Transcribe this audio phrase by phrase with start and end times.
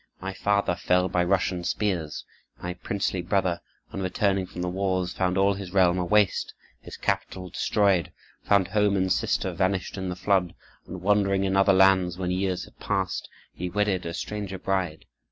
[0.19, 2.25] My father fell by Russian spears.
[2.59, 3.61] My princely brother,
[3.93, 8.11] on returning from the wars, found all his realm a waste, his capital destroyed,
[8.41, 10.55] found home and sister vanished in the flood;
[10.87, 15.05] and wandering in other lands, when years had passed, he wedded a stranger bride.